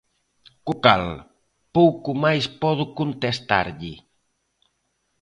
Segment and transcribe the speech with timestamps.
[0.65, 1.05] Co cal,
[1.77, 3.93] pouco máis podo contestarlle.